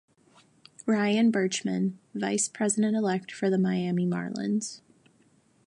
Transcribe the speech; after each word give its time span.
Ryan 0.87 1.31
Bertschman- 1.31 1.93
Vice 2.15 2.47
President 2.49 2.95
Elect 2.95 3.31
for 3.31 3.51
the 3.51 3.59
Miami 3.59 4.07
Marlins. 4.07 4.81